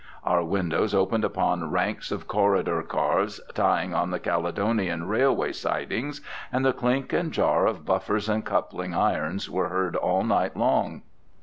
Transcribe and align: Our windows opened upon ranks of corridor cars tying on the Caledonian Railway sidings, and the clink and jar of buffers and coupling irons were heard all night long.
Our 0.23 0.43
windows 0.43 0.95
opened 0.95 1.23
upon 1.23 1.69
ranks 1.69 2.11
of 2.11 2.27
corridor 2.27 2.81
cars 2.81 3.39
tying 3.53 3.93
on 3.93 4.09
the 4.09 4.19
Caledonian 4.19 5.07
Railway 5.07 5.51
sidings, 5.51 6.21
and 6.51 6.65
the 6.65 6.73
clink 6.73 7.13
and 7.13 7.31
jar 7.31 7.67
of 7.67 7.85
buffers 7.85 8.27
and 8.27 8.43
coupling 8.43 8.95
irons 8.95 9.47
were 9.47 9.69
heard 9.69 9.95
all 9.95 10.23
night 10.23 10.57
long. 10.57 11.03